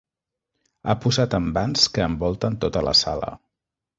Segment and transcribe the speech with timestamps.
[0.87, 3.33] Ha posat envans que envolten tota la sala.